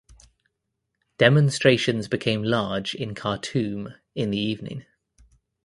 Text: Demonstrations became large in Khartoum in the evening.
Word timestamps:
Demonstrations 1.19 2.07
became 2.07 2.41
large 2.41 2.95
in 2.95 3.13
Khartoum 3.13 3.93
in 4.15 4.31
the 4.31 4.37
evening. 4.39 4.83